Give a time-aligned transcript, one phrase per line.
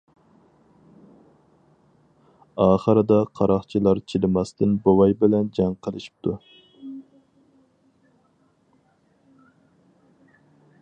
[2.63, 6.37] ئاخىرىدا قاراقچىلار چىدىماستىن بوۋاي بىلەن جەڭ قىلىشىپتۇ.